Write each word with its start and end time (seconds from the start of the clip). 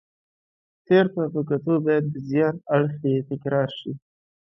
تېر 0.87 1.05
ته 1.13 1.23
په 1.33 1.41
کتو 1.49 1.73
باید 1.85 2.05
د 2.09 2.15
زیان 2.29 2.55
اړخ 2.75 2.93
یې 3.09 3.25
تکرار 3.29 3.69
شي. 3.79 3.91